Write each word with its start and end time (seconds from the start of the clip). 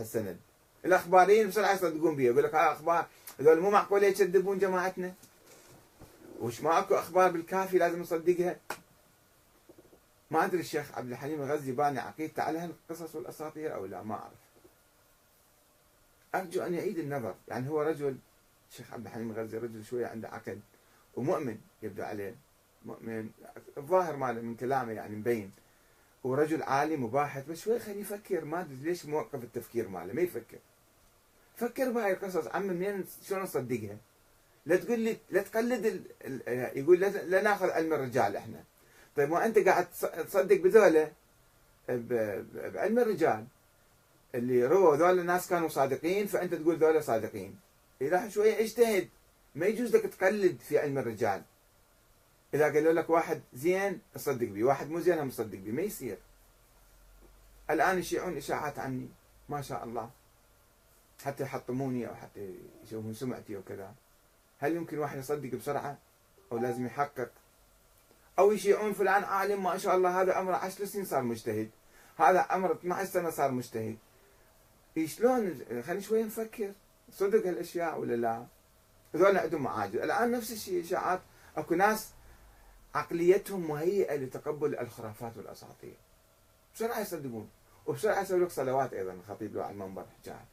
السند 0.00 0.36
الأخباريين 0.84 1.48
بسرعة 1.48 1.72
يصدقون 1.74 2.16
بها 2.16 2.26
يقول 2.26 2.44
لك 2.44 2.54
ها 2.54 2.72
أخبار 2.72 3.06
هذول 3.40 3.60
مو 3.60 3.70
معقولة 3.70 4.06
يكذبون 4.06 4.58
جماعتنا؟ 4.58 5.14
وش 6.40 6.60
ما 6.60 6.78
اكو 6.78 6.94
أخبار 6.94 7.30
بالكافي 7.30 7.78
لازم 7.78 8.00
نصدقها؟ 8.00 8.56
ما 10.30 10.44
أدري 10.44 10.60
الشيخ 10.60 10.98
عبد 10.98 11.10
الحليم 11.10 11.42
الغزي 11.42 11.72
باني 11.72 11.98
عقيدته 11.98 12.42
على 12.42 12.58
هالقصص 12.58 13.14
والأساطير 13.14 13.74
أو 13.74 13.86
لا 13.86 14.02
ما 14.02 14.14
أعرف. 14.14 14.38
أرجو 16.34 16.62
أن 16.62 16.74
يعيد 16.74 16.98
النظر. 16.98 17.34
يعني 17.48 17.68
هو 17.68 17.82
رجل 17.82 18.16
الشيخ 18.70 18.92
عبد 18.92 19.06
الحليم 19.06 19.30
الغزي 19.30 19.58
رجل 19.58 19.84
شوية 19.84 20.06
عنده 20.06 20.28
عقل 20.28 20.58
ومؤمن 21.14 21.58
يبدو 21.82 22.02
عليه 22.02 22.34
مؤمن. 22.84 23.30
الظاهر 23.78 24.16
ماله 24.16 24.40
من 24.40 24.56
كلامه 24.56 24.92
يعني 24.92 25.16
مبين. 25.16 25.52
ورجل 26.26 26.62
عالم 26.62 27.04
وباحث 27.04 27.44
بس 27.46 27.60
شوي 27.60 27.78
خليه 27.78 28.00
يفكر. 28.00 28.44
ما 28.44 28.60
أدري 28.60 28.76
ليش 28.82 29.06
موقف 29.06 29.44
التفكير 29.44 29.88
ماله 29.88 30.12
ما 30.12 30.22
يفكر. 30.22 30.58
فكر 31.56 31.90
بهاي 31.90 32.12
القصص. 32.12 32.46
عم 32.46 32.66
منين؟ 32.66 33.04
شلون 33.22 33.42
نصدقها؟ 33.42 33.96
لا 34.66 34.76
تقول 34.76 35.00
لي 35.00 35.16
لا 35.30 35.42
تقلد 35.42 35.86
ال... 35.86 36.02
ال... 36.24 36.78
يقول 36.78 37.00
لا, 37.00 37.42
ناخذ 37.42 37.70
علم 37.70 37.92
الرجال 37.92 38.36
إحنا. 38.36 38.64
طيب 39.16 39.30
ما 39.30 39.46
أنت 39.46 39.58
قاعد 39.58 39.86
تصدق 40.26 40.56
بذولا؟ 40.56 41.12
بعلم 41.88 42.98
الرجال. 42.98 43.46
اللي 44.34 44.66
رووا 44.66 44.96
ذولا 44.96 45.20
الناس 45.20 45.48
كانوا 45.48 45.68
صادقين 45.68 46.26
فأنت 46.26 46.54
تقول 46.54 46.76
ذولا 46.76 47.00
صادقين. 47.00 47.58
إذا 48.00 48.28
شوية 48.28 48.60
اجتهد. 48.60 49.08
ما 49.54 49.66
يجوز 49.66 49.96
لك 49.96 50.02
تقلد 50.02 50.58
في 50.60 50.78
علم 50.78 50.98
الرجال. 50.98 51.42
إذا 52.54 52.64
قالوا 52.64 52.92
لك 52.92 53.10
واحد 53.10 53.42
زين 53.54 54.00
تصدق 54.14 54.48
به 54.48 54.64
واحد 54.64 54.90
مو 54.90 55.00
زين 55.00 55.24
مصدق 55.24 55.58
به 55.58 55.72
ما 55.72 55.82
يصير. 55.82 56.18
الآن 57.70 57.98
يشيعون 57.98 58.36
إشاعات 58.36 58.78
عني. 58.78 59.08
ما 59.48 59.62
شاء 59.62 59.84
الله. 59.84 60.10
حتى 61.24 61.42
يحطموني 61.42 62.08
أو 62.08 62.14
حتى 62.14 62.54
يشوفون 62.84 63.14
سمعتي 63.14 63.56
وكذا 63.56 63.94
هل 64.58 64.76
يمكن 64.76 64.98
واحد 64.98 65.18
يصدق 65.18 65.54
بسرعة؟ 65.54 65.98
أو 66.52 66.58
لازم 66.58 66.86
يحقق؟ 66.86 67.30
أو 68.38 68.52
يشيعون 68.52 68.92
فلان 68.92 69.24
عالم 69.24 69.62
ما 69.62 69.78
شاء 69.78 69.96
الله 69.96 70.22
هذا 70.22 70.32
عمره 70.32 70.56
10 70.56 70.84
سنين 70.84 71.04
صار 71.04 71.22
مجتهد. 71.22 71.70
هذا 72.16 72.40
عمره 72.40 72.72
12 72.72 73.10
سنة 73.10 73.30
صار 73.30 73.50
مجتهد. 73.50 73.96
شلون 75.04 75.64
خلينا 75.82 76.00
شوي 76.00 76.22
نفكر. 76.22 76.72
صدق 77.12 77.46
هالأشياء 77.46 78.00
ولا 78.00 78.14
لا؟ 78.14 78.46
هذول 79.14 79.36
عندهم 79.38 79.62
معاجز 79.62 79.96
الآن 79.96 80.30
نفس 80.30 80.52
الشيء 80.52 80.84
إشاعات. 80.84 81.20
أكو 81.56 81.74
ناس 81.74 82.10
عقليتهم 82.96 83.68
مهيئة 83.68 84.16
لتقبل 84.16 84.78
الخرافات 84.78 85.36
والأساطير. 85.36 85.96
بسرعة 86.74 87.00
يصدقون 87.00 87.50
وبسرعة 87.86 88.22
يسوي 88.22 88.40
لك 88.40 88.50
صلوات 88.50 88.92
أيضا 88.94 89.12
الخطيب 89.12 89.54
له 89.54 89.62
على 89.62 89.72
المنبر 89.72 90.06
حكاها 90.20 90.44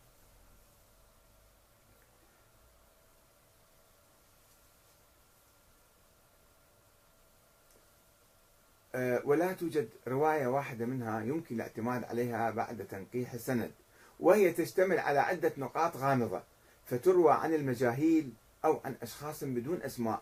أه 8.96 9.22
ولا 9.26 9.54
توجد 9.54 9.90
رواية 10.08 10.48
واحدة 10.48 10.86
منها 10.86 11.22
يمكن 11.22 11.56
الاعتماد 11.56 12.04
عليها 12.04 12.52
بعد 12.52 12.88
تنقيح 12.88 13.34
السند 13.34 13.72
وهي 14.20 14.52
تشتمل 14.54 15.00
على 15.00 15.20
عدة 15.20 15.54
نقاط 15.58 15.98
غامضة 15.98 16.44
فتروى 16.86 17.34
عن 17.34 17.54
المجاهيل 17.54 18.34
أو 18.66 18.82
عن 18.86 18.96
أشخاص 19.02 19.44
بدون 19.44 19.82
أسماء. 19.82 20.22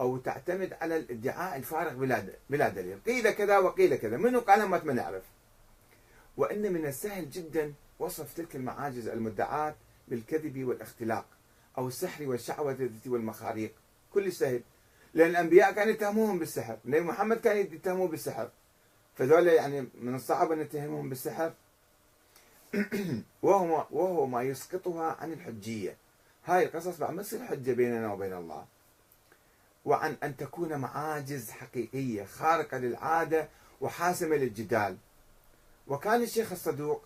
أو 0.00 0.16
تعتمد 0.16 0.72
على 0.80 0.96
الادعاء 0.96 1.56
الفارغ 1.56 2.22
بلا 2.50 2.68
دليل 2.68 2.98
قيل 3.06 3.30
كذا 3.30 3.58
وقيل 3.58 3.96
كذا. 3.96 4.16
منو 4.16 4.40
قالها 4.40 4.66
ما 4.66 4.92
نعرف. 4.92 5.22
وإن 6.36 6.72
من 6.72 6.86
السهل 6.86 7.30
جدا 7.30 7.72
وصف 7.98 8.34
تلك 8.34 8.56
المعاجز 8.56 9.08
المدعاة 9.08 9.74
بالكذب 10.08 10.64
والاختلاق 10.64 11.26
أو 11.78 11.88
السحر 11.88 12.28
والشعوذة 12.28 12.90
والمخاريق. 13.06 13.72
كل 14.14 14.32
سهل. 14.32 14.62
لأن 15.14 15.30
الأنبياء 15.30 15.72
كانوا 15.72 15.92
يتهموهم 15.92 16.38
بالسحر. 16.38 16.78
النبي 16.84 17.00
محمد 17.00 17.40
كان 17.40 17.56
يتهموه 17.56 18.08
بالسحر. 18.08 18.50
فذول 19.14 19.46
يعني 19.46 19.86
من 20.00 20.14
الصعب 20.14 20.52
أن 20.52 20.58
نتهمهم 20.58 21.08
بالسحر. 21.08 21.52
وهو 23.42 23.86
وهو 23.90 24.26
ما 24.26 24.42
يسقطها 24.42 25.16
عن 25.20 25.32
الحجية. 25.32 25.96
هاي 26.44 26.64
القصص 26.64 26.98
بعد 26.98 27.14
ما 27.14 27.22
تصير 27.22 27.44
حجة 27.46 27.72
بيننا 27.72 28.12
وبين 28.12 28.32
الله. 28.32 28.64
وعن 29.84 30.16
أن 30.22 30.36
تكون 30.36 30.76
معاجز 30.78 31.50
حقيقية 31.50 32.24
خارقة 32.24 32.78
للعادة 32.78 33.48
وحاسمة 33.80 34.36
للجدال. 34.36 34.96
وكان 35.88 36.22
الشيخ 36.22 36.52
الصدوق 36.52 37.02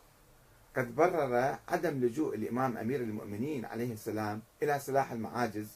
قد 0.76 0.94
برر 0.94 1.58
عدم 1.68 2.04
لجوء 2.04 2.34
الإمام 2.34 2.76
أمير 2.76 3.00
المؤمنين 3.00 3.64
عليه 3.64 3.92
السلام 3.92 4.42
إلى 4.62 4.78
سلاح 4.78 5.12
المعاجز. 5.12 5.68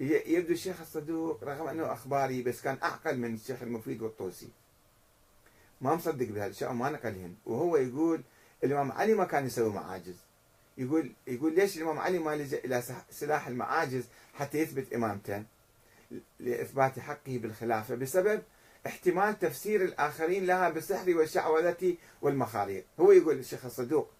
يبدو 0.00 0.52
الشيخ 0.52 0.80
الصدوق 0.80 1.44
رغم 1.44 1.68
أنه 1.68 1.92
أخباري 1.92 2.42
بس 2.42 2.62
كان 2.62 2.78
أعقل 2.82 3.18
من 3.18 3.34
الشيخ 3.34 3.62
المفيد 3.62 4.02
والطوسي. 4.02 4.48
ما 5.80 5.94
مصدق 5.94 6.26
بهالأشياء 6.26 6.70
وما 6.70 6.90
نقلهن. 6.90 7.34
وهو 7.46 7.76
يقول 7.76 8.22
الإمام 8.64 8.92
علي 8.92 9.14
ما 9.14 9.24
كان 9.24 9.46
يسوي 9.46 9.72
معاجز. 9.72 10.16
يقول 10.78 11.12
يقول 11.26 11.54
ليش 11.54 11.76
الإمام 11.76 11.98
علي 11.98 12.18
ما 12.18 12.36
لجأ 12.36 12.58
إلى 12.64 12.82
سلاح 13.10 13.46
المعاجز 13.46 14.04
حتى 14.34 14.58
يثبت 14.58 14.92
إمامته؟ 14.92 15.44
لإثبات 16.40 16.98
حقه 16.98 17.38
بالخلافة 17.38 17.94
بسبب 17.94 18.42
احتمال 18.86 19.38
تفسير 19.38 19.84
الآخرين 19.84 20.46
لها 20.46 20.70
بالسحر 20.70 21.16
والشعوذة 21.16 21.96
والمخاريق 22.22 22.84
هو 23.00 23.12
يقول 23.12 23.38
الشيخ 23.38 23.64
الصدوق 23.64 24.10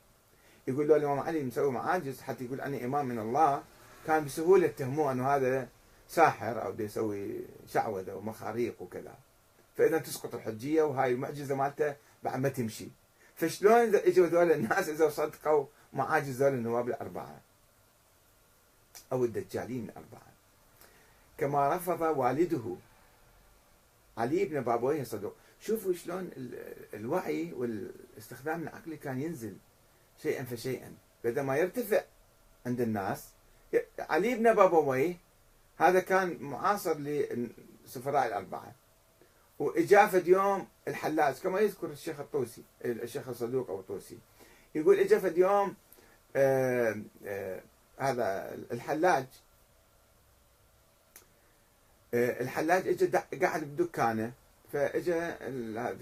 يقول 0.66 0.88
له 0.88 0.96
الإمام 0.96 1.18
علي 1.18 1.42
مسوي 1.42 1.70
معاجز 1.72 2.20
حتى 2.20 2.44
يقول 2.44 2.60
أنا 2.60 2.84
إمام 2.84 3.06
من 3.06 3.18
الله 3.18 3.62
كان 4.06 4.24
بسهولة 4.24 4.66
يتهموه 4.66 5.12
أنه 5.12 5.28
هذا 5.28 5.68
ساحر 6.08 6.62
أو 6.64 6.74
يسوي 6.78 7.40
شعوذة 7.68 8.14
ومخاريق 8.14 8.82
وكذا. 8.82 9.14
فإذا 9.76 9.98
تسقط 9.98 10.34
الحجية 10.34 10.82
وهاي 10.82 11.12
المعجزة 11.12 11.54
مالته 11.54 11.96
بعد 12.22 12.40
ما 12.40 12.48
تمشي. 12.48 12.88
فشلون 13.36 13.94
إجوا 13.94 14.26
ذول 14.26 14.52
الناس 14.52 14.88
إذا 14.88 15.08
صدقوا 15.08 15.66
معاجز 15.92 16.42
ذول 16.42 16.54
النواب 16.54 16.88
الأربعة؟ 16.88 17.40
أو 19.12 19.24
الدجالين 19.24 19.84
الأربعة. 19.84 20.32
كما 21.38 21.76
رفض 21.76 22.00
والده 22.00 22.76
علي 24.18 24.44
بن 24.44 24.60
بابويه 24.60 25.02
صدوق 25.04 25.34
شوفوا 25.60 25.92
شلون 25.92 26.30
الوعي 26.94 27.52
والاستخدام 27.52 28.62
العقلي 28.62 28.96
كان 28.96 29.20
ينزل 29.20 29.56
شيئا 30.22 30.44
فشيئا. 30.44 30.94
بدل 31.24 31.42
ما 31.42 31.56
يرتفع 31.56 32.02
عند 32.66 32.80
الناس 32.80 33.28
علي 33.98 34.34
بن 34.34 34.54
بابويه 34.54 35.16
هذا 35.76 36.00
كان 36.00 36.36
معاصر 36.40 36.98
للسفراء 36.98 38.26
الأربعة. 38.26 38.74
وإجا 39.58 40.06
فد 40.06 40.28
يوم 40.28 40.66
الحلاج 40.88 41.34
كما 41.34 41.60
يذكر 41.60 41.86
الشيخ 41.86 42.20
الطوسي 42.20 42.62
الشيخ 42.84 43.28
الصدوق 43.28 43.70
أو 43.70 43.80
الطوسي. 43.80 44.18
يقول 44.74 44.98
إجا 44.98 45.18
فد 45.18 45.38
يوم 45.38 45.74
آآ 46.36 47.04
آآ 47.26 47.60
هذا 47.98 48.54
الحلاج 48.72 49.26
الحلاج 52.14 52.88
اجى 52.88 53.06
قاعد 53.42 53.62
بدكانه 53.64 54.32
فاجى 54.72 55.20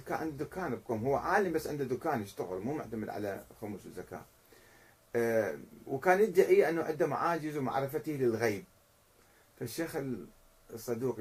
كان 0.07 0.19
عنده 0.19 0.45
دكان 0.45 0.77
بقوم 0.77 1.05
هو 1.07 1.17
عالم 1.17 1.53
بس 1.53 1.67
عنده 1.67 1.85
دكان 1.85 2.23
يشتغل 2.23 2.61
مو 2.61 2.75
معتمد 2.75 3.09
على 3.09 3.45
خمس 3.61 3.81
وزكاة. 3.87 4.25
وكان 5.87 6.21
يدعي 6.21 6.69
إنه 6.69 6.83
عنده 6.83 7.07
معاجز 7.07 7.57
ومعرفته 7.57 8.13
للغيب. 8.13 8.65
فالشيخ 9.59 9.97
الصدوق 10.75 11.21